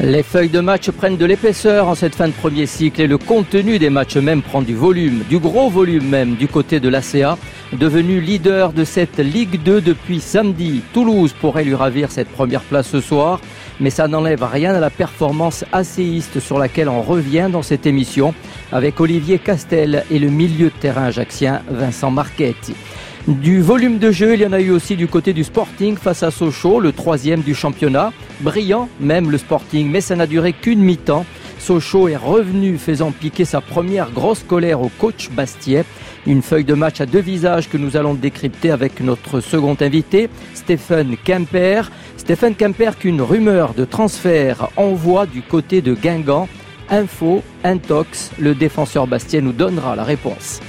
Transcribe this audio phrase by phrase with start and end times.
[0.00, 3.16] Les feuilles de match prennent de l'épaisseur en cette fin de premier cycle et le
[3.16, 7.38] contenu des matchs même prend du volume, du gros volume même du côté de l'ACA,
[7.72, 10.82] devenu leader de cette Ligue 2 depuis samedi.
[10.92, 13.40] Toulouse pourrait lui ravir cette première place ce soir,
[13.80, 18.34] mais ça n'enlève rien à la performance asséiste sur laquelle on revient dans cette émission
[18.72, 22.74] avec Olivier Castel et le milieu de terrain ajaxien Vincent Marchetti.
[23.26, 26.22] Du volume de jeu, il y en a eu aussi du côté du Sporting face
[26.22, 28.12] à Sochaux, le troisième du championnat.
[28.40, 31.26] Brillant même le Sporting, mais ça n'a duré qu'une mi-temps.
[31.58, 35.84] Sochaux est revenu faisant piquer sa première grosse colère au coach Bastiet.
[36.24, 40.30] Une feuille de match à deux visages que nous allons décrypter avec notre second invité,
[40.54, 41.90] Stéphane Kemper.
[42.18, 46.46] Stéphane Kemper qu'une rumeur de transfert envoie du côté de Guingamp.
[46.90, 50.60] Info, Intox, le défenseur Bastiet nous donnera la réponse.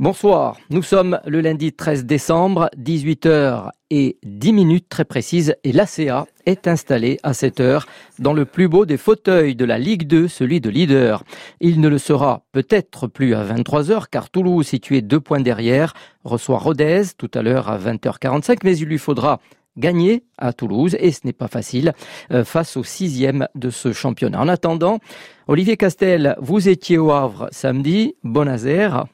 [0.00, 6.24] Bonsoir, nous sommes le lundi 13 décembre, 18h et 10 minutes très précises et l'ACA
[6.46, 7.84] est installé à cette heure
[8.18, 11.22] dans le plus beau des fauteuils de la Ligue 2, celui de leader.
[11.60, 15.92] Il ne le sera peut-être plus à 23h car Toulouse, situé deux points derrière,
[16.24, 19.38] reçoit Rodez tout à l'heure à 20h45, mais il lui faudra
[19.76, 21.92] gagner à Toulouse et ce n'est pas facile
[22.32, 24.40] euh, face au sixième de ce championnat.
[24.40, 24.98] En attendant,
[25.46, 29.04] Olivier Castel, vous étiez au Havre samedi, Bonazer.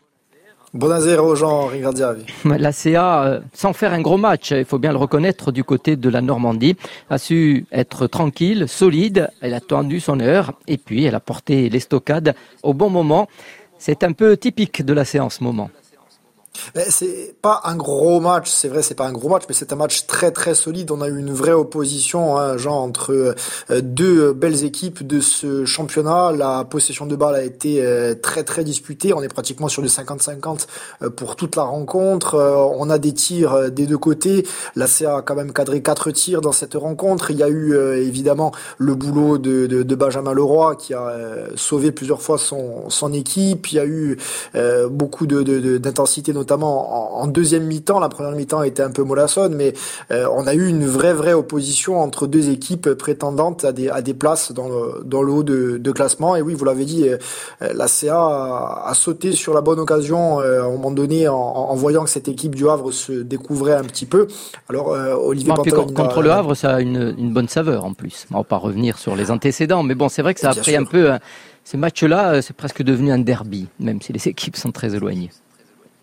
[0.76, 2.26] Buonasera Rigardiavi.
[2.44, 5.96] La CA, euh, sans faire un gros match, il faut bien le reconnaître, du côté
[5.96, 6.76] de la Normandie,
[7.08, 11.70] a su être tranquille, solide, elle a tendu son heure, et puis elle a porté
[11.70, 13.26] les stockades au bon moment.
[13.78, 15.70] C'est un peu typique de la séance moment.
[16.88, 19.76] C'est pas un gros match, c'est vrai, c'est pas un gros match, mais c'est un
[19.76, 20.90] match très très solide.
[20.90, 23.34] On a eu une vraie opposition, hein, genre entre
[23.70, 26.32] euh, deux belles équipes de ce championnat.
[26.32, 29.12] La possession de balle a été euh, très très disputée.
[29.12, 30.66] On est pratiquement sur le 50-50
[31.02, 32.36] euh, pour toute la rencontre.
[32.78, 34.46] On a des tirs des deux côtés.
[34.74, 37.30] La CA a quand même cadré quatre tirs dans cette rencontre.
[37.30, 41.12] Il y a eu évidemment le boulot de, de, de Benjamin Leroy qui a
[41.54, 43.70] sauvé plusieurs fois son, son équipe.
[43.72, 44.18] Il y a eu
[44.90, 47.98] beaucoup d'intensité de, notamment en, deuxième mi-temps.
[47.98, 49.72] La première mi-temps était un peu mollassonne, mais
[50.10, 54.02] euh, on a eu une vraie vraie opposition entre deux équipes prétendantes à des, à
[54.02, 56.36] des places dans le, dans le haut de, de classement.
[56.36, 57.18] Et oui, vous l'avez dit, euh,
[57.60, 61.74] la CA a, sauté sur la bonne occasion euh, à un moment donné en, en,
[61.74, 64.26] voyant que cette équipe du Havre se découvrait un petit peu.
[64.68, 68.26] Alors Olivier bon, contre le Havre, ça a une, une, bonne saveur en plus.
[68.32, 70.76] On va pas revenir sur les antécédents, mais bon, c'est vrai que ça a pris
[70.76, 71.10] un peu.
[71.10, 71.20] Hein,
[71.66, 75.30] ces matchs-là, c'est presque devenu un derby, même si les équipes sont très éloignées.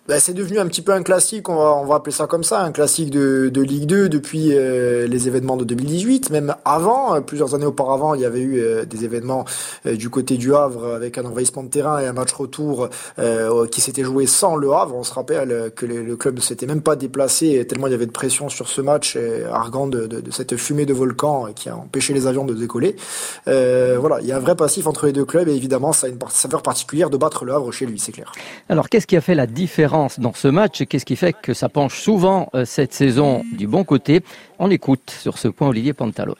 [0.05, 2.43] Bah, c'est devenu un petit peu un classique, on va, on va appeler ça comme
[2.43, 7.15] ça, un classique de, de Ligue 2 depuis euh, les événements de 2018, même avant,
[7.15, 9.45] euh, plusieurs années auparavant, il y avait eu euh, des événements
[9.85, 12.89] du côté du Havre avec un envahissement de terrain et un match retour
[13.71, 14.95] qui s'était joué sans le Havre.
[14.95, 18.05] On se rappelle que le club ne s'était même pas déplacé tellement il y avait
[18.05, 19.17] de pression sur ce match,
[19.51, 22.95] argant de, de, de, cette fumée de volcan qui a empêché les avions de décoller.
[23.45, 26.09] voilà, il y a un vrai passif entre les deux clubs et évidemment ça a
[26.09, 28.31] une saveur particulière de battre le Havre chez lui, c'est clair.
[28.69, 31.69] Alors qu'est-ce qui a fait la différence dans ce match qu'est-ce qui fait que ça
[31.69, 34.21] penche souvent euh, cette saison du bon côté?
[34.57, 36.35] On écoute sur ce point Olivier Pantaloni.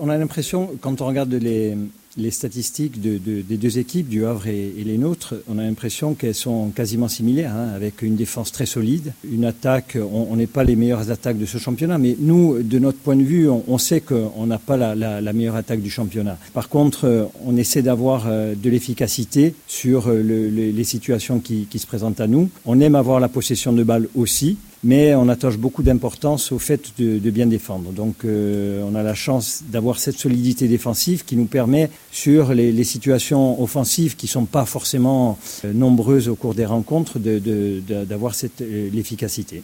[0.00, 1.76] on a l'impression, quand on regarde les,
[2.16, 6.14] les statistiques de, de, des deux équipes, du Havre et, les nôtres, on a l'impression
[6.14, 9.96] qu'elles sont quasiment similaires, hein, avec une défense très solide, une attaque.
[10.12, 13.22] On n'est pas les meilleures attaques de ce championnat, mais nous, de notre point de
[13.22, 16.38] vue, on, sait qu'on n'a pas la, la, meilleure attaque du championnat.
[16.52, 21.66] Par contre, euh, on essaie d'avoir euh, de l'efficacité sur euh, le, les situations qui,
[21.70, 22.50] qui se présentent à nous.
[22.64, 26.92] On aime avoir la possession de balles aussi mais on attache beaucoup d'importance au fait
[26.98, 27.90] de, de, bien défendre.
[27.90, 32.72] Donc euh, on a la chance d'avoir cette solidité défensive qui nous permet, sur les,
[32.72, 38.48] les situations offensives qui sont pas forcément euh, nombreuses au cours des rencontres, d'avoir de,
[38.62, 39.62] euh, l'efficacité.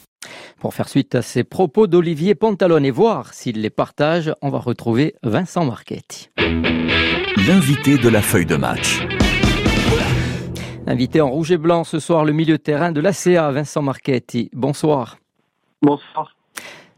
[0.60, 4.58] Pour faire suite à ces propos d'Olivier Pantalone et voir s'il les partage, on va
[4.58, 6.28] retrouver Vincent Marchetti.
[7.46, 9.00] L'invité de la feuille de match.
[10.90, 14.48] Invité en rouge et blanc ce soir, le milieu de terrain de l'ACA, Vincent Marchetti.
[14.54, 15.18] Bonsoir.
[15.82, 16.34] Bonsoir.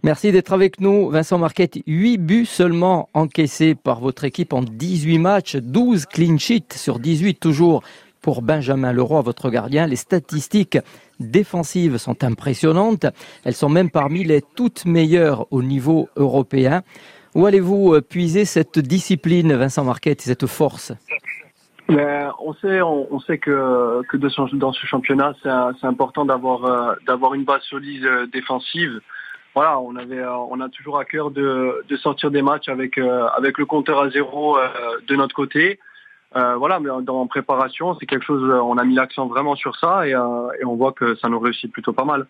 [0.05, 1.83] Merci d'être avec nous, Vincent Marchetti.
[1.89, 7.41] 8 buts seulement encaissés par votre équipe en 18 matchs, 12 clean sheets sur 18
[7.41, 7.83] toujours
[8.21, 9.89] pour Benjamin Leroy, votre gardien.
[9.89, 10.79] Les statistiques
[11.19, 13.07] défensives sont impressionnantes.
[13.43, 16.85] Elles sont même parmi les toutes meilleures au niveau européen.
[17.35, 20.93] Où allez-vous puiser cette discipline, Vincent Marchetti, cette force?
[21.91, 26.95] Mais on sait, on, sait que, que de dans ce championnat, c'est important d'avoir euh,
[27.07, 29.01] d'avoir une base solide euh, défensive.
[29.55, 32.99] Voilà, on avait, euh, on a toujours à cœur de, de sortir des matchs avec
[32.99, 34.57] avec le compteur à zéro
[35.07, 35.81] de notre côté.
[36.33, 40.15] voilà, mais en préparation, c'est quelque chose, on a mis l'accent vraiment sur ça et,
[40.17, 42.27] on voit que ça nous réussit plutôt pas mal.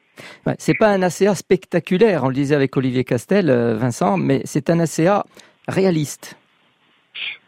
[0.46, 4.70] Ouais, c'est pas un ACA spectaculaire, on le disait avec Olivier Castel, Vincent, mais c'est
[4.70, 5.24] un ACA
[5.68, 6.39] réaliste.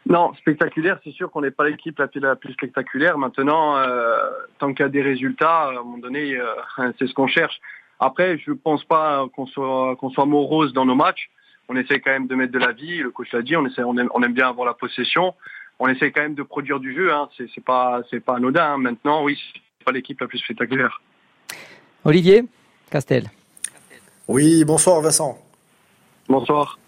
[0.07, 3.19] Non, spectaculaire, c'est sûr qu'on n'est pas l'équipe la, plus spectaculaire.
[3.19, 4.17] Maintenant, euh,
[4.59, 7.61] tant qu'il y a des résultats, à un moment donné, euh, c'est ce qu'on cherche.
[8.01, 11.31] Après, je ne pense pas qu'on soit, qu'on soit morose dans nos matchs.
[11.69, 12.99] On essaie quand même de mettre de la vie.
[12.99, 15.35] Le coach l'a dit, on, essaie, on, aime, bien avoir la possession.
[15.79, 17.13] On essaie quand même de produire du jeu.
[17.13, 17.29] Hein.
[17.37, 18.73] C'est, pas, c'est pas anodin.
[18.73, 18.79] Hein.
[18.79, 21.01] Maintenant, oui, c'est pas l'équipe la plus spectaculaire.
[22.05, 22.45] Olivier
[22.91, 23.31] Castel.
[24.27, 25.39] Oui, bonsoir Vincent.
[26.29, 26.79] Bonsoir.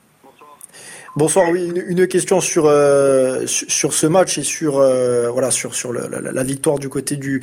[1.17, 1.49] Bonsoir.
[1.53, 6.43] Oui, une, question sur euh, sur ce match et sur euh, voilà sur sur la,
[6.43, 7.41] victoire du côté du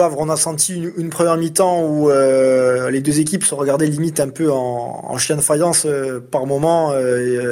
[0.00, 0.20] Havre.
[0.20, 4.28] On a senti une, première mi-temps où euh, les deux équipes se regardaient limite un
[4.28, 5.88] peu en, en chien de faïence
[6.30, 6.94] par moment,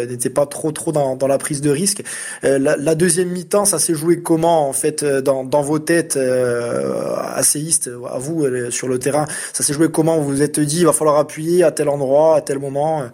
[0.09, 2.05] n'étaient pas trop trop dans, dans la prise de risque.
[2.45, 8.19] La, deuxième mi-temps, ça s'est joué comment en fait dans, dans vos têtes asséistes à
[8.19, 9.27] vous sur le terrain?
[9.53, 10.19] Ça s'est joué comment?
[10.19, 13.11] Vous vous êtes dit il va falloir appuyer à tel endroit, à tel moment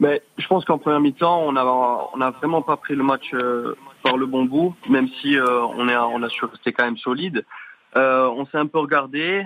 [0.00, 4.16] mais je pense qu'en première mi-temps, on a vraiment pas pris le match euh, par
[4.16, 7.44] le bon bout, même si euh, on est on a su rester quand même solide.
[7.96, 9.44] Euh, on s'est un peu regardé.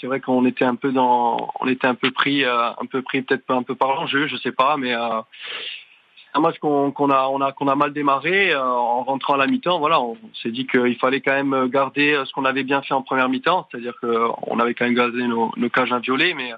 [0.00, 3.20] C'est vrai qu'on était un peu dans, on était un peu pris, un peu pris
[3.20, 7.92] peut-être un peu par l'enjeu, je sais pas, mais c'est un match qu'on a mal
[7.92, 9.78] démarré en rentrant à la mi-temps.
[9.78, 13.02] Voilà, on s'est dit qu'il fallait quand même garder ce qu'on avait bien fait en
[13.02, 16.54] première mi-temps, c'est-à-dire qu'on avait quand même gardé nos, nos cages inviolées, mais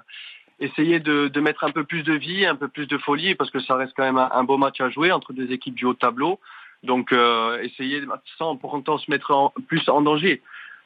[0.61, 3.59] essayer de, mettre un peu plus de vie, un peu plus de folie, parce que
[3.59, 6.39] ça reste quand même un, beau match à jouer entre des équipes du haut tableau.
[6.83, 8.01] Donc euh, essayer
[8.37, 10.41] sans pour autant se mettre plus en danger.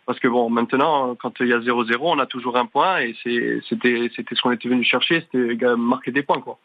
[0.06, 3.16] Parce que bon, maintenant, quand il y a 0-0, on a toujours un point et
[3.24, 6.42] c'était ce qu'on était venu chercher, c'était marquer des points.
[6.42, 6.60] quoi.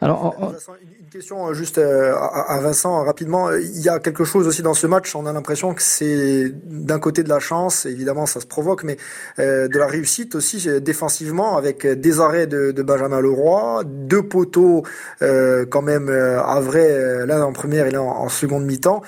[0.00, 0.36] Alors,
[0.82, 3.52] une question euh, juste euh, à Vincent rapidement.
[3.52, 5.14] Il y a quelque chose aussi dans ce match.
[5.14, 8.98] On a l'impression que c'est d'un côté de la chance, évidemment ça se provoque, mais
[9.38, 14.82] euh, de la réussite aussi défensivement avec des arrêts de, Benjamin Leroy, deux poteaux
[15.20, 19.00] quand même à vrai, l'un en première et l'un en, seconde mi-temps.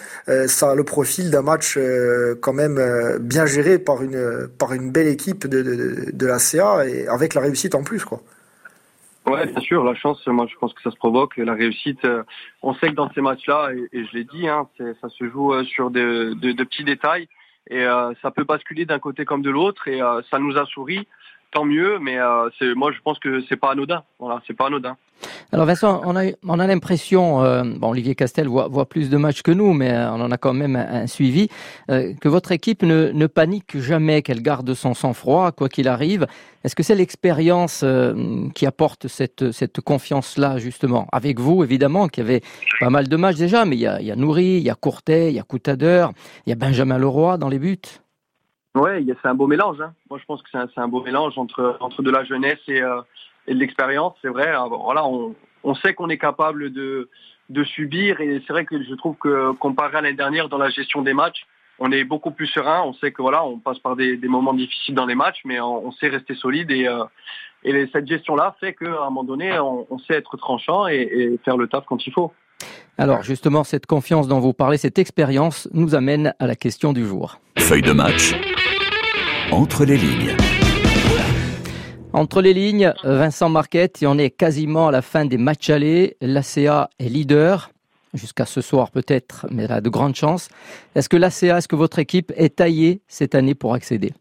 [0.47, 1.79] ça a le profil d'un match
[2.41, 2.81] quand même
[3.21, 7.35] bien géré par une par une belle équipe de, de, de la CA et avec
[7.35, 8.23] la réussite en plus quoi.
[9.26, 11.37] Ouais, bien sûr, la chance, moi je pense que ça se provoque.
[11.37, 12.23] La réussite, euh,
[12.62, 14.69] on sait que dans ces matchs-là, et, je l'ai dit, hein,
[15.00, 17.28] ça se joue euh, sur de, petits détails
[17.69, 19.99] et euh, ça peut basculer d'un côté comme de l'autre et
[20.31, 21.08] ça nous a souri
[21.56, 24.03] tant mieux, mais euh, moi je pense que c'est pas anodin.
[24.19, 24.99] Voilà, c'est pas anodin.
[25.53, 29.53] Alors Vincent, on a, on a l'impression, euh, Olivier Castel voit, plus de matchs que
[29.53, 31.49] nous, mais euh, on en a quand même un, suivi,
[31.88, 36.26] que votre équipe ne, panique jamais, qu'elle garde son sang-froid, quoi qu'il arrive.
[36.62, 37.82] Est-ce que c'est l'expérience
[38.55, 41.09] qui apporte cette, confiance-là, justement?
[41.11, 42.43] Avec vous, évidemment, qui avait
[42.81, 45.31] pas mal de matchs déjà, mais il y a, il Nourri, il y a Courtet,
[45.31, 46.12] il y a Coutadeur,
[46.44, 47.81] il y a Benjamin Leroy dans les buts.
[48.76, 49.81] Ouais, c'est un beau mélange.
[49.81, 49.94] Hein.
[50.11, 52.82] Moi, je pense que c'est un, un, beau mélange entre entre de la jeunesse et,
[52.82, 53.00] euh,
[53.46, 54.14] et de l'expérience.
[54.20, 54.52] C'est vrai.
[54.55, 55.34] Ah, voilà, on,
[55.64, 57.08] on sait qu'on est capable de
[57.49, 60.69] de subir et c'est vrai que je trouve que comparé à l'année dernière dans la
[60.69, 61.46] gestion des matchs,
[61.78, 62.82] on est beaucoup plus serein.
[62.84, 65.58] On sait que voilà, on passe par des, des moments difficiles dans les matchs, mais
[65.58, 67.05] on, sait rester solide et euh,
[67.64, 71.40] et cette gestion-là fait qu'à un moment donné, on, on sait être tranchant et, et
[71.44, 72.31] faire le taf quand il faut.
[72.99, 77.06] Alors justement, cette confiance dont vous parlez, cette expérience nous amène à la question du
[77.06, 77.40] jour.
[77.59, 78.35] Feuille de match
[79.53, 80.37] entre les lignes.
[82.12, 86.17] Entre les lignes, Vincent Marquette, et on est quasiment à la fin des matchs allés.
[86.21, 87.71] L'ACA est leader,
[88.15, 90.49] jusqu'à ce soir peut-être, mais elle a de grandes chances.
[90.95, 94.12] Est-ce que l'ACA, est-ce que votre équipe est taillée cette année pour accéder?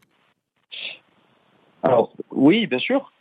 [1.82, 3.12] Alors oui, bien sûr.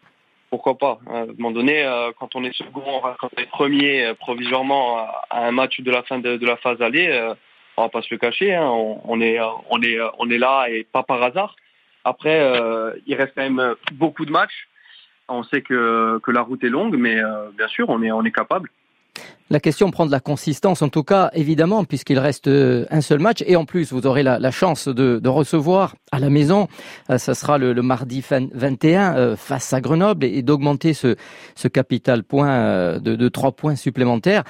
[0.49, 4.05] Pourquoi pas À un moment donné, euh, quand on est second, quand on est premier
[4.05, 7.33] euh, provisoirement à un match de la fin de, la phase allée, euh,
[7.77, 10.83] on va pas se le cacher, hein, on, est, on, est, on est là et
[10.83, 11.55] pas par hasard.
[12.05, 14.69] Après, euh, il reste quand même beaucoup de matchs.
[15.27, 18.69] On sait que, la route est longue, mais euh, bien sûr, on est capable.
[19.51, 23.19] La question prend de la consistance, en tout cas, évidemment, puisqu'il reste euh, un seul
[23.19, 23.43] match.
[23.45, 26.67] Et en plus, vous aurez la, chance de, recevoir à la maison,
[27.11, 31.15] euh, ça sera le, mardi 21 euh, face à Grenoble, et, d'augmenter ce,
[31.67, 34.43] capital point de, trois points supplémentaires.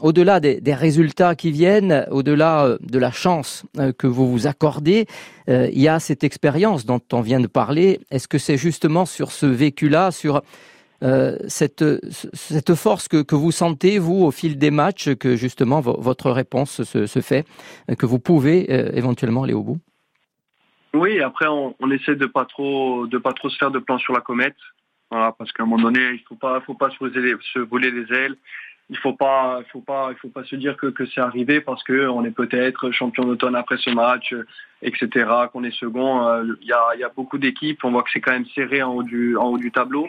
[0.00, 3.64] au-delà des, résultats qui viennent, au-delà de la chance
[3.98, 5.06] que vous vous accordez,
[5.48, 8.00] il y a cette expérience dont on vient de parler.
[8.10, 10.42] Est-ce que c'est justement sur ce vécu-là, sur
[11.04, 11.84] euh, cette,
[12.74, 17.44] force que, vous sentez, vous, au fil des matchs, que justement votre réponse se, fait,
[17.98, 19.78] que vous pouvez euh, éventuellement aller au bout?
[20.94, 24.56] Oui, après, on, essaie de pas pas trop se faire de plan sur la comète.
[25.10, 28.36] Parce qu'à un moment donné, il faut pas faut pas se, voler les ailes.
[28.90, 32.08] il faut pas, faut pas, il faut pas se dire que, c'est arrivé parce que
[32.08, 34.34] on est peut-être champion d'automne après ce match,
[34.82, 35.30] etc.
[35.52, 36.26] Qu'on est second.
[36.26, 37.84] Euh, il y a, y a beaucoup d'équipes.
[37.84, 40.08] On voit que c'est quand même serré en haut du, en haut du tableau.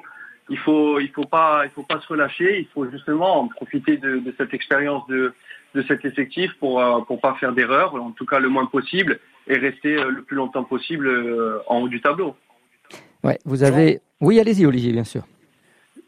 [0.50, 2.60] Il faut, il faut pas, il faut pas se relâcher.
[2.60, 5.34] Il faut justement profiter de, de cette expérience de,
[5.74, 9.20] de cet effectif pour, euh, pour pas faire d'erreurs, en tout cas le moins possible,
[9.48, 11.10] et rester euh, le plus longtemps possible
[11.68, 12.36] en haut du tableau.
[13.24, 14.00] Ouais, vous avez.
[14.22, 15.24] Oui, allez-y, Olivier, bien sûr.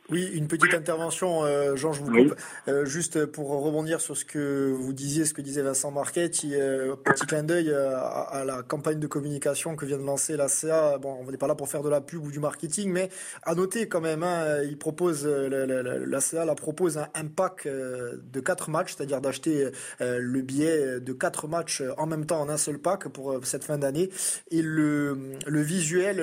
[0.09, 2.35] Oui, une petite intervention, euh, Jean, je vous coupe.
[2.69, 6.95] Euh, juste pour rebondir sur ce que vous disiez, ce que disait Vincent Marquet, euh,
[6.95, 10.97] petit clin d'œil euh, à, la campagne de communication que vient de lancer la CA.
[10.97, 13.09] Bon, on n'est pas là pour faire de la pub ou du marketing, mais
[13.43, 18.39] à noter quand même, hein, il propose, la, CA la propose un, un pack de
[18.39, 22.79] quatre matchs, c'est-à-dire d'acheter le billet de quatre matchs en même temps en un seul
[22.79, 24.09] pack pour cette fin d'année.
[24.51, 26.21] Et le, le visuel,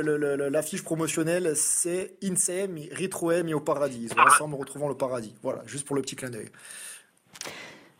[0.50, 4.08] l'affiche promotionnelle, c'est INSEM, RetroM et paradis.
[4.16, 5.34] Ensemble, retrouvons le paradis.
[5.42, 6.48] Voilà, juste pour le petit clin d'œil.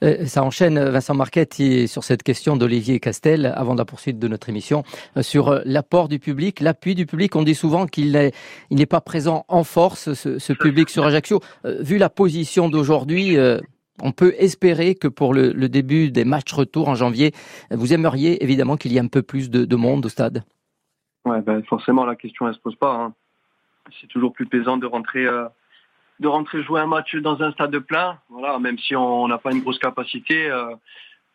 [0.03, 1.55] Euh, ça enchaîne, Vincent Marquette,
[1.87, 4.83] sur cette question d'Olivier Castel, avant la poursuite de notre émission,
[5.17, 7.35] euh, sur euh, l'apport du public, l'appui du public.
[7.37, 8.33] On dit souvent qu'il
[8.71, 11.41] n'est pas présent en force, ce, public sur Ajaccio.
[11.65, 13.37] Vu la position d'aujourd'hui,
[14.01, 17.33] on peut espérer que pour le, début des matchs retour en janvier,
[17.71, 20.45] vous aimeriez évidemment qu'il y ait un peu plus de, monde au stade?
[21.25, 22.95] Ouais, ben forcément, la question ne se pose pas.
[22.95, 23.15] Hein.
[24.01, 25.27] C'est toujours plus plaisant de rentrer
[26.21, 28.19] de rentrer jouer un match dans un stade plein.
[28.31, 30.75] Voilà, même si on n'a pas une grosse capacité, euh,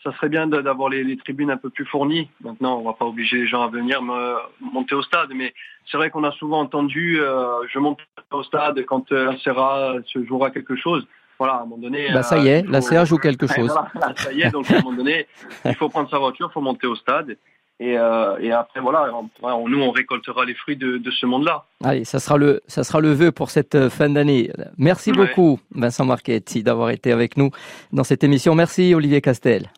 [0.04, 2.30] ça serait bien d'avoir les, tribunes un peu plus fournies.
[2.42, 5.54] Maintenant, on va pas obliger les gens à venir me, monter au stade, mais
[5.92, 8.00] c'est vrai qu'on a souvent entendu euh, je monte
[8.32, 11.06] au stade quand euh, la Serra se jouera quelque chose.
[11.38, 12.12] Voilà, à un moment donné.
[12.12, 13.74] Bah ça y est, la Serra joue quelque chose.
[14.16, 15.28] ça y est, donc à un moment donné,
[15.66, 17.38] il faut prendre sa voiture, il faut monter au stade.
[17.82, 19.10] Et, euh, et, après, voilà,
[19.42, 21.64] nous, on récoltera les fruits de, de ce monde-là.
[21.82, 24.52] Allez, ça sera le, ça sera le vœu pour cette euh, fin d'année.
[24.78, 27.52] Merci beaucoup, Vincent Marchetti, d'avoir été avec nous
[27.94, 28.54] dans cette émission.
[28.54, 29.72] Merci, Olivier Castel.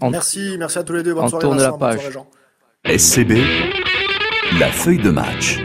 [0.00, 1.12] merci, merci à tous les deux.
[1.12, 2.18] Bonne on soirée, tourne la page.
[2.86, 3.32] SCB,
[4.58, 5.58] la feuille de match.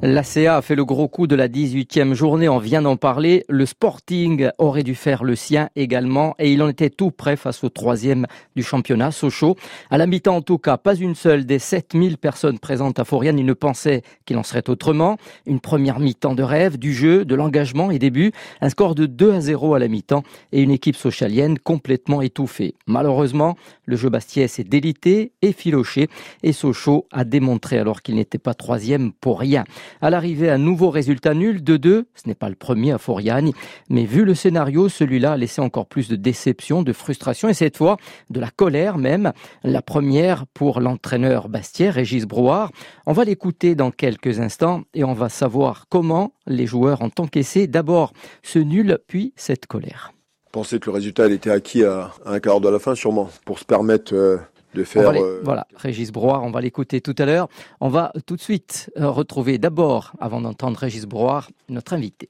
[0.00, 3.44] L'ACA a fait le gros coup de la 18e journée, on vient d'en parler.
[3.48, 7.64] Le Sporting aurait dû faire le sien également et il en était tout prêt face
[7.64, 9.56] au troisième du championnat, Sochaux.
[9.90, 13.40] À la mi-temps en tout cas, pas une seule des 7000 personnes présentes à Foriane,
[13.40, 15.16] il ne pensait qu'il en serait autrement.
[15.46, 18.30] Une première mi-temps de rêve, du jeu, de l'engagement et début.
[18.60, 22.76] Un score de 2 à 0 à la mi-temps et une équipe socialienne complètement étouffée.
[22.86, 26.06] Malheureusement, le jeu Bastiais s'est délité et filoché
[26.44, 29.64] et Sochaux a démontré alors qu'il n'était pas troisième pour rien.
[30.00, 33.54] À l'arrivée, un nouveau résultat nul, de 2 Ce n'est pas le premier à Foriani,
[33.88, 37.76] mais vu le scénario, celui-là a laissé encore plus de déception, de frustration et cette
[37.76, 37.96] fois
[38.30, 39.32] de la colère même.
[39.62, 42.70] La première pour l'entraîneur Bastier, Régis Brouard.
[43.06, 47.66] On va l'écouter dans quelques instants et on va savoir comment les joueurs ont encaissé
[47.66, 50.12] d'abord ce nul, puis cette colère.
[50.52, 53.64] Pensais que le résultat était acquis à, un quart de la fin sûrement pour se
[53.64, 54.38] permettre euh,
[54.78, 55.10] de faire.
[55.10, 57.48] Euh, voilà, Régis Broir, on va l'écouter tout à l'heure.
[57.80, 62.28] On va tout de suite euh, retrouver d'abord, avant d'entendre Régis Broir, notre invité.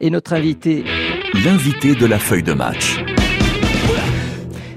[0.00, 0.84] Et notre invité.
[1.44, 3.04] L'invité de la feuille de match.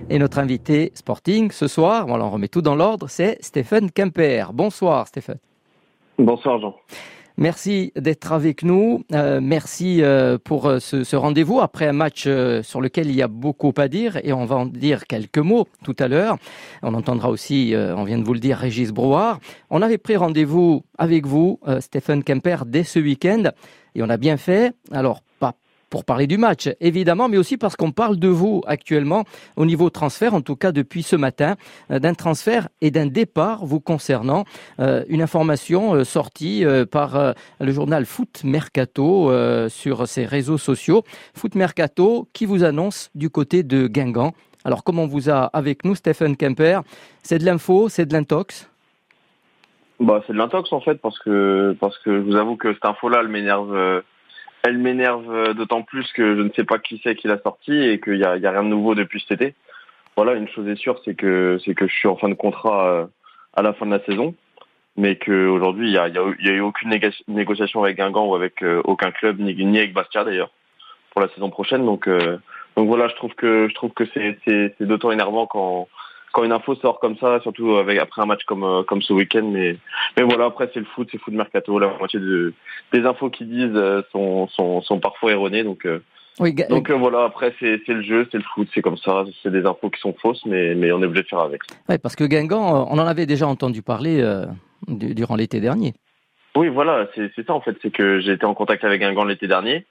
[0.09, 4.45] Et notre invité Sporting ce soir, on en remet tout dans l'ordre, c'est Stéphane Kemper.
[4.53, 5.39] Bonsoir Stéphane.
[6.19, 6.75] Bonsoir Jean.
[7.37, 9.03] Merci d'être avec nous.
[9.11, 12.27] Euh, merci euh, pour euh, ce, rendez-vous après un match
[12.61, 15.67] sur lequel il y a beaucoup à dire et on va en dire quelques mots
[15.83, 16.37] tout à l'heure.
[16.83, 19.39] On entendra aussi, on vient de vous le dire, Régis Brouard.
[19.69, 23.51] On avait pris rendez-vous avec vous, Stéphane Kemper, dès ce week-end
[23.95, 24.73] et on a bien fait.
[24.91, 25.55] Alors, pas
[25.93, 29.25] pour parler du match, évidemment, mais aussi parce qu'on parle de vous actuellement
[29.57, 31.53] au niveau transfert, en tout cas depuis ce matin,
[31.91, 34.43] euh, d'un transfert et d'un départ vous concernant.
[34.79, 39.31] Euh, une information euh, sortie par le journal Foot Mercato
[39.69, 41.03] sur ses réseaux sociaux.
[41.35, 44.33] Foot Mercato qui vous annonce du côté de Guingamp.
[44.65, 46.79] Alors, comme on vous a avec nous, Stephen Kemper,
[47.21, 48.67] c'est de l'info, c'est de l'intox?
[49.99, 52.85] Bah, c'est de l'intox en fait parce que parce que je vous avoue que cette
[52.85, 54.01] info là elle m'énerve
[54.63, 57.73] elle m'énerve euh, d'autant plus que je ne sais pas qui c'est qui l'a sorti
[57.73, 59.55] et qu'il n'y a, y a rien de nouveau depuis cet été.
[60.15, 62.87] Voilà, une chose est sûre, c'est que c'est que je suis en fin de contrat
[62.87, 63.05] euh,
[63.55, 64.35] à la fin de la saison,
[64.95, 68.81] mais qu'aujourd'hui il n'y a, y a, eu aucune négociation avec Guingamp ou avec euh,
[68.85, 70.51] aucun club, ni, ni avec Bastia d'ailleurs,
[71.11, 71.85] pour la saison prochaine.
[71.85, 72.07] Donc
[72.75, 75.87] donc voilà, je trouve que je trouve que c'est c'est d'autant énervant quand
[76.33, 79.13] quand une info sort comme ça, surtout avec après un match comme euh, comme ce
[79.13, 79.43] week-end.
[79.43, 79.77] Mais
[80.17, 81.79] mais voilà, après c'est le foot, c'est foot mercato.
[81.79, 82.53] La moitié de,
[82.91, 85.63] des infos qu'ils disent euh, sont, sont sont parfois erronées.
[85.63, 86.03] Donc euh,
[86.69, 89.91] donc voilà, après c'est le jeu, c'est le foot, c'est comme ça, c'est des infos
[89.91, 91.61] qui sont fausses, mais, mais on est obligé de faire avec.
[91.87, 94.25] Ouais, parce que Guingamp, on en avait déjà entendu parler
[94.87, 95.93] durant l'été dernier.
[96.55, 97.77] Oui, voilà, c'est ça en fait.
[97.83, 99.85] C'est que j'ai été en contact avec Guingamp l'été dernier,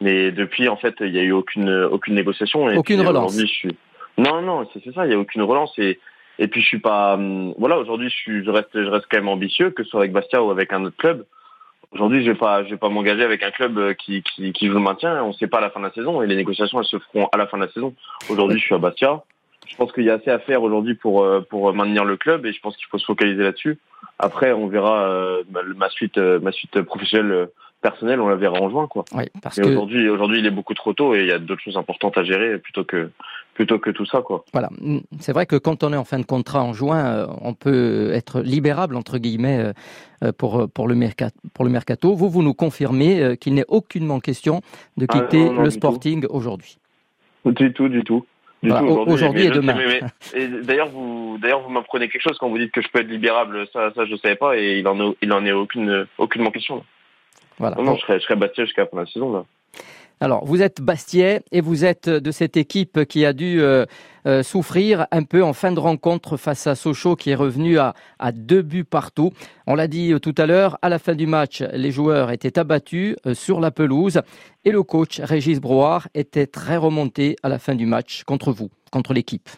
[0.00, 2.70] mais depuis en fait, il n'y a eu aucune aucune négociation.
[2.70, 3.36] Et aucune relance.
[3.36, 3.76] Je suis...
[4.18, 5.06] Non, non, c'est ça.
[5.06, 5.98] Il n'y a aucune relance et
[6.38, 9.18] et puis je suis pas, hum, voilà, aujourd'hui je suis, je reste, je reste quand
[9.18, 11.24] même ambitieux, que ce soit avec Bastia ou avec un autre club.
[11.90, 14.68] Aujourd'hui, je vais pas, je vais pas m'engager avec un club euh, qui, qui, qui
[14.68, 15.22] veut le maintien.
[15.24, 16.98] On ne sait pas à la fin de la saison et les négociations elles se
[16.98, 17.94] feront à la fin de la saison.
[18.28, 19.22] Aujourd'hui, je suis à Bastia.
[19.66, 22.44] Je pense qu'il y a assez à faire aujourd'hui pour euh, pour maintenir le club
[22.46, 23.78] et je pense qu'il faut se focaliser là-dessus.
[24.18, 25.42] Après, on verra euh,
[25.76, 27.48] ma suite, ma suite professionnelle
[27.80, 29.04] personnel, on la verra en juin, quoi.
[29.14, 31.62] Oui, parce Mais aujourd'hui, aujourd'hui, il est beaucoup trop tôt et il y a d'autres
[31.62, 33.10] choses importantes à gérer plutôt que
[33.58, 34.44] plutôt que tout ça, quoi.
[34.52, 34.68] Voilà,
[35.18, 38.12] c'est vrai que quand on est en fin de contrat en juin, euh, on peut
[38.12, 39.72] être libérable entre guillemets euh,
[40.22, 41.36] euh, pour pour le mercato.
[41.54, 44.60] Pour le mercato, vous vous nous confirmez qu'il n'est aucunement question
[44.96, 46.78] de ah, quitter le Sporting aujourd'hui.
[47.44, 48.24] Du tout, du tout.
[48.62, 49.76] aujourd'hui et demain.
[50.62, 53.66] d'ailleurs, vous, d'ailleurs, vous m'apprenez quelque chose quand vous dites que je peux être libérable.
[53.72, 56.84] Ça, ça, je savais pas et il en, a, il en est aucune, aucunement question.
[57.58, 57.74] Voilà.
[57.82, 59.32] Non, je serais, je Bastiais jusqu'à la fin de la saison.
[59.32, 59.44] Là.
[60.20, 63.86] Alors, vous êtes Bastiais et vous êtes de cette équipe qui a dû euh,
[64.26, 67.94] euh, souffrir un peu en fin de rencontre face à Sochaux qui est revenu à,
[68.32, 69.32] deux buts partout.
[69.68, 72.58] On l'a dit euh, tout à l'heure, à la fin du match, les joueurs étaient
[72.58, 74.20] abattus sur la pelouse
[74.64, 78.70] et le coach Régis Broard était très remonté à la fin du match contre vous,
[78.90, 79.48] contre l'équipe.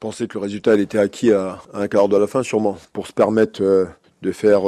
[0.00, 3.12] Pensez que le résultat était acquis à, un quart de la fin sûrement pour se
[3.12, 4.62] permettre de faire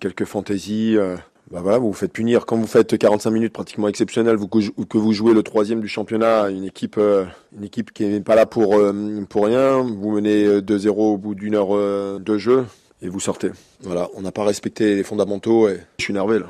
[0.00, 0.96] quelques fantaisies
[1.62, 2.46] bah vous vous faites punir.
[2.46, 6.64] Quand vous faites 45 minutes pratiquement exceptionnelles, que vous jouez le troisième du championnat, une
[6.64, 7.24] équipe, euh,
[7.56, 11.34] une équipe qui n'est pas là pour, euh, pour rien, vous menez 2-0 au bout
[11.34, 12.66] d'une heure euh, de jeu
[13.02, 13.50] et vous sortez.
[13.82, 16.46] Voilà, on n'a pas respecté les fondamentaux et je suis énervé là.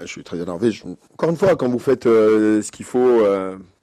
[0.00, 0.70] Je suis, très énervé.
[1.12, 3.22] Encore une fois, quand vous faites ce qu'il faut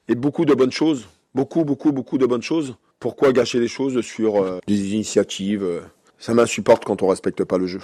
[0.08, 4.02] et beaucoup de bonnes choses, beaucoup, beaucoup, beaucoup de bonnes choses, pourquoi gâcher les choses
[4.02, 5.64] sur des initiatives
[6.18, 7.82] Ça m'insupporte quand on respecte pas le jeu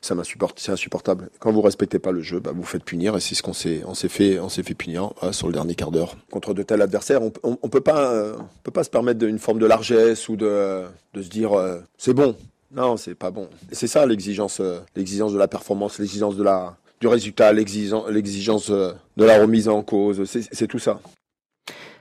[0.00, 1.30] ça m'insupporte, c'est insupportable.
[1.38, 3.82] Quand vous respectez pas le jeu, bah, vous faites punir et c'est ce qu'on s'est,
[3.86, 6.62] on s'est fait, on s'est fait punir hein, sur le dernier quart d'heure contre de
[6.62, 7.20] tels adversaires.
[7.22, 10.36] On, on, peut pas, euh, on peut pas se permettre une forme de largesse ou
[10.36, 12.36] de, se dire euh, c'est bon.
[12.70, 13.48] Non, c'est pas bon.
[13.72, 18.70] C'est ça l'exigence, euh, l'exigence de la performance, l'exigence de la, du résultat, l'exigence, l'exigence
[18.70, 20.24] de la remise en cause.
[20.24, 21.00] C'est tout ça.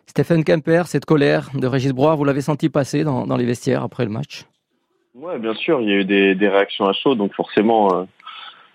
[0.06, 3.84] Stéphane Kemper, cette colère de Régis Broir, vous l'avez senti passer dans, dans les vestiaires
[3.84, 4.46] après le match?
[5.20, 8.04] Ouais, bien sûr, il y a eu des, des réactions à chaud, donc forcément, euh,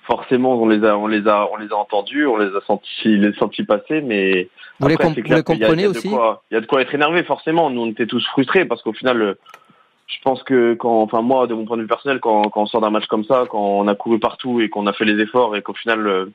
[0.03, 3.17] forcément, on les a, on les a, on les a entendus, on les a sentis,
[3.17, 4.49] les sentis passer, mais
[4.81, 6.09] vous les, comprenez aussi.
[6.09, 7.71] Il y a de quoi être énervé, forcément.
[7.71, 9.37] Nous, on était tous frustrés parce qu'au final,
[10.09, 12.67] je pense que quand, enfin moi, de mon point de vue personnel, quand, quand on
[12.67, 15.23] sort d'un match comme ça, quand on a couru partout et qu'on a fait les
[15.23, 16.27] efforts et qu'au final euh,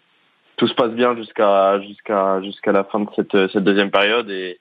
[0.55, 4.57] tout se passe bien jusqu'à jusqu'à jusqu'à la fin de cette, cette deuxième période et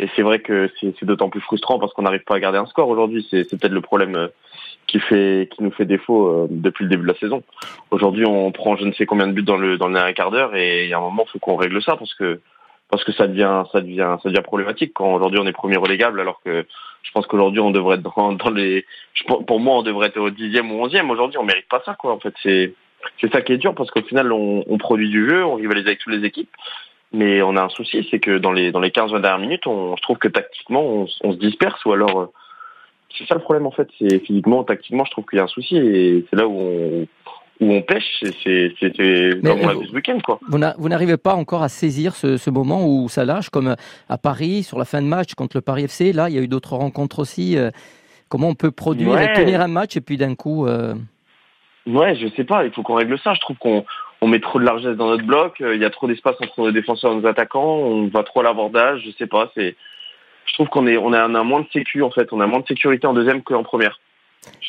[0.00, 2.66] et c'est vrai que c'est d'autant plus frustrant parce qu'on n'arrive pas à garder un
[2.66, 3.26] score aujourd'hui.
[3.30, 4.28] C'est peut-être le problème euh,
[4.88, 7.44] qui fait qui nous fait défaut euh, depuis le début de la saison.
[7.92, 10.32] Aujourd'hui, on prend je ne sais combien de buts dans le dans le dernier quart
[10.32, 12.40] d'heure et il y a un moment, faut qu'on règle ça parce que
[12.90, 16.20] parce que ça devient ça devient ça devient problématique quand aujourd'hui on est premier relégable
[16.20, 16.66] alors que
[17.02, 18.84] je pense qu'aujourd'hui on devrait être dans, dans les
[19.26, 22.12] pour moi on devrait être au dixième ou onzième aujourd'hui on mérite pas ça quoi
[22.12, 22.74] en fait c'est
[23.20, 25.86] c'est ça qui est dur parce qu'au final on, on produit du jeu on rivalise
[25.86, 26.50] avec toutes les équipes
[27.14, 29.96] mais on a un souci, c'est que dans les dans les 15-20 dernières minutes, on,
[29.96, 32.26] je trouve que tactiquement, on, se disperse ou alors euh,
[33.16, 33.88] c'est ça le problème en fait.
[33.98, 37.06] C'est physiquement, tactiquement, je trouve qu'il y a un souci et c'est là où on
[37.60, 40.40] où on pêche, c'est dans mon avis ce week-end quoi.
[40.48, 43.76] Vous n'arrivez pas encore à saisir ce, ce, moment où ça lâche, comme
[44.08, 46.12] à Paris sur la fin de match contre le Paris FC.
[46.12, 47.56] Là, il y a eu d'autres rencontres aussi.
[47.56, 47.70] Euh,
[48.28, 50.66] comment on peut produire et tenir un match et puis d'un coup.
[50.66, 50.94] Euh...
[51.86, 52.64] Ouais, je sais pas.
[52.64, 53.34] Il faut qu'on règle ça.
[53.34, 53.84] Je trouve qu'on
[54.24, 56.58] on met trop de largesse dans notre bloc, euh, il y a trop d'espace entre
[56.62, 59.76] nos défenseurs et nos attaquants, on va trop à l'abordage, je sais pas, c'est
[60.46, 62.66] je trouve qu'on est on a, moins de sécu en fait, on a moins de
[62.66, 64.00] sécurité en deuxième qu'en première.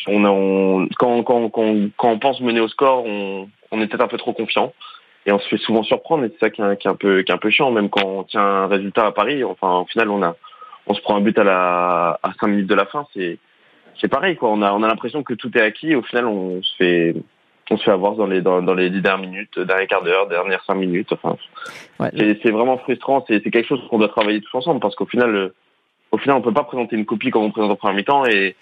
[0.07, 1.51] On, quand, quand,
[2.03, 4.73] on pense mener au score, on, on est peut-être un peu trop confiant
[5.25, 7.35] et on se fait souvent surprendre et c'est ça qui est, un peu qui est
[7.35, 10.21] un peu chiant même quand on tient un résultat à Paris, enfin au final on
[10.21, 10.35] a
[10.87, 13.39] on se prend un but à la à 5 minutes de la fin, c'est
[14.01, 16.61] c'est pareil quoi, on a on a l'impression que tout est acquis au final on
[16.61, 17.15] se fait
[17.71, 20.63] on se fait avoir dans les dans, dans les dernières minutes, dernier quart d'heure, dernières
[20.65, 21.11] cinq minutes.
[21.11, 21.37] Enfin,
[21.99, 22.37] ouais.
[22.43, 23.25] c'est vraiment frustrant.
[23.27, 25.55] C'est quelque chose qu'on doit travailler tous ensemble parce qu'au final, euh,
[26.11, 28.55] au final, on peut pas présenter une copie comme on présente en premier mi-temps et,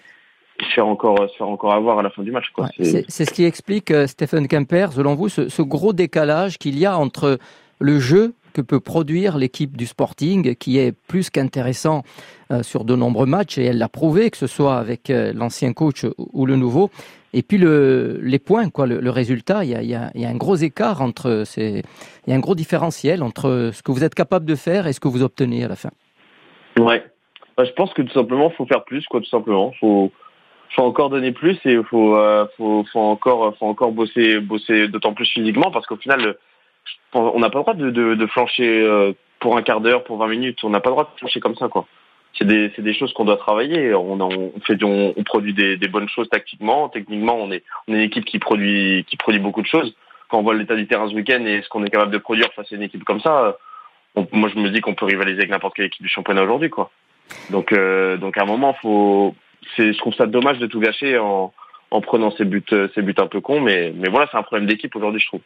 [0.60, 2.46] se faire encore se faire encore avoir à la fin du match.
[2.78, 6.86] c'est ce qui explique euh, Stephen Kemper, selon vous, ce, ce gros décalage qu'il y
[6.86, 7.38] a entre
[7.80, 12.04] le jeu que peut produire l'équipe du Sporting, qui est plus qu'intéressant
[12.52, 16.06] euh, sur de nombreux matchs, et elle l'a prouvé, que ce soit avec l'ancien coach
[16.18, 16.88] ou le nouveau,
[17.34, 21.42] et puis le, les points, quoi, le, résultat, il y, a, un gros écart entre,
[21.56, 21.82] il
[22.28, 25.00] y a un gros différentiel entre ce que vous êtes capable de faire et ce
[25.00, 25.90] que vous obtenez à la fin.
[26.78, 27.04] Ouais,
[27.56, 29.72] bah, je pense que tout simplement, faut faire plus, quoi, tout simplement.
[29.80, 30.12] Faut,
[30.76, 31.82] faut encore donner plus et euh,
[32.56, 36.36] faut, faut encore, faut encore bosser, bosser d'autant plus physiquement parce qu'au final,
[37.14, 40.18] on n'a pas le droit de, de, de flancher euh, pour un quart d'heure, pour
[40.18, 40.58] 20 minutes.
[40.62, 41.86] On n'a pas le droit de flancher comme ça, quoi.
[42.36, 43.94] C'est des, c'est des choses qu'on doit travailler.
[43.94, 47.36] On, on fait, on, on produit des, des, bonnes choses tactiquement, techniquement.
[47.36, 49.94] On est, on est une équipe qui produit, qui produit beaucoup de choses.
[50.28, 52.52] Quand on voit l'état du terrain ce week-end et ce qu'on est capable de produire
[52.54, 53.56] face à une équipe comme ça,
[54.32, 56.90] moi je me dis qu'on peut rivaliser avec n'importe quelle équipe du championnat aujourd'hui, quoi.
[57.50, 59.34] Donc, euh, donc à un moment, faut,
[59.78, 61.52] je trouve ça dommage de tout gâcher en,
[61.90, 64.66] en prenant ces buts, ces buts un peu cons, mais, mais voilà, c'est un problème
[64.66, 65.40] d'équipe aujourd'hui, je trouve.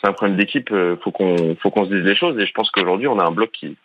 [0.00, 0.70] C'est un problème d'équipe.
[0.70, 3.24] Euh, faut qu'on, faut qu'on se dise les choses, et je pense qu'aujourd'hui, on a
[3.24, 3.76] un bloc qui,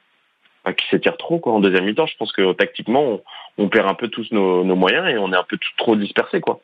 [0.77, 2.05] qui s'étire trop, quoi, en deuxième mi-temps.
[2.05, 3.21] Je pense que tactiquement, on,
[3.57, 6.41] on perd un peu tous nos, nos, moyens et on est un peu trop dispersé,
[6.41, 6.61] quoi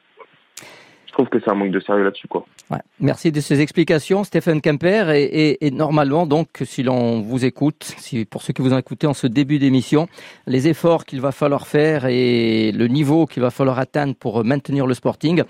[1.15, 2.27] trouve que c'est un manque de sérieux là-dessus.
[2.27, 2.45] quoi.
[2.71, 2.79] Ouais.
[2.99, 5.11] Merci de ces explications, Stéphane Kemper.
[5.11, 8.77] Et, et, et normalement, donc, si l'on vous écoute, si, pour ceux qui vous ont
[8.77, 10.07] écouté en ce début d'émission,
[10.47, 14.87] les efforts qu'il va falloir faire et le niveau qu'il va falloir atteindre pour maintenir
[14.87, 15.43] le Sporting,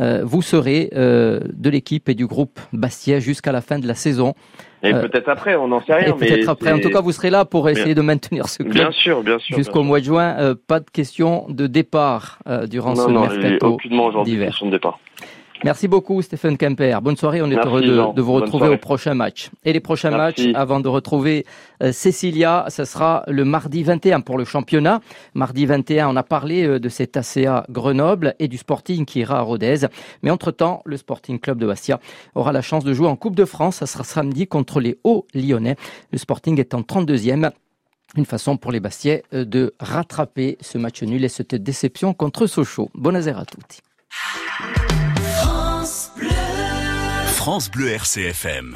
[0.00, 3.94] euh, vous serez euh, de l'équipe et du groupe Bastia jusqu'à la fin de la
[3.94, 4.34] saison.
[4.82, 6.12] Et euh, peut-être après, on n'en sait rien.
[6.12, 6.72] peut-être après.
[6.72, 8.74] En tout cas, vous serez là pour essayer de maintenir ce club.
[8.74, 9.56] Bien sûr, bien sûr.
[9.56, 13.20] Jusqu'au mois de juin, euh, pas de question de départ euh, durant non, ce non,
[13.22, 14.10] mercato aucunement
[15.64, 16.98] Merci beaucoup Stéphane Kemper.
[17.02, 19.50] Bonne soirée, on est Merci, heureux de, de, vous retrouver au prochain match.
[19.64, 20.48] Et les prochains Merci.
[20.48, 21.44] matchs, avant de retrouver
[21.82, 25.00] euh, Cécilia, ça sera le mardi 21 pour le championnat.
[25.34, 29.38] Mardi 21, on a parlé euh, de cet ACA Grenoble et du Sporting qui ira
[29.38, 29.86] à Rodez.
[30.22, 31.98] Mais entre-temps, le Sporting Club de Bastia
[32.36, 33.76] aura la chance de jouer en Coupe de France.
[33.76, 35.76] Ça sera samedi contre les Hauts-Lyonnais.
[36.12, 37.50] Le Sporting est en 32e.
[38.16, 42.46] Une façon pour les Bastiais euh, de rattraper ce match nul et cette déception contre
[42.46, 42.90] Sochaux.
[42.94, 43.80] Buonasera à tutti.
[47.38, 48.74] France Bleu RCFM.